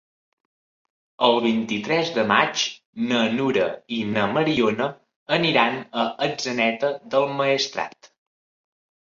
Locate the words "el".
1.27-1.35